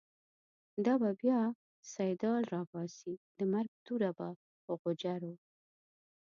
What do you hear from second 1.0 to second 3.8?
به بیا« سیدال» راباسی، د مرگ